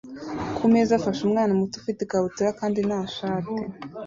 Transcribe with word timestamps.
kumeza 0.57 0.91
afashe 0.95 1.19
umwana 1.23 1.51
muto 1.59 1.75
ufite 1.81 1.99
ikabutura 2.03 2.49
kandi 2.59 2.79
nta 2.87 3.01
shati 3.15 3.55